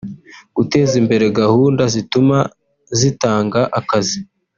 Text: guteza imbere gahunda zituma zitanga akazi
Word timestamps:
guteza 0.57 0.93
imbere 1.01 1.25
gahunda 1.39 1.83
zituma 1.93 2.37
zitanga 2.99 3.61
akazi 3.81 4.19